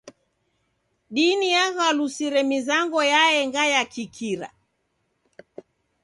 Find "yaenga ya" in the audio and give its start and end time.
3.13-3.81